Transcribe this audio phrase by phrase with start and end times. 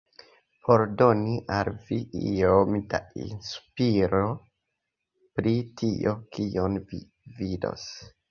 [0.67, 1.97] Por doni al vi
[2.29, 4.21] iom da inspiro
[5.41, 7.03] pri tio, kion vi
[7.43, 7.85] vidos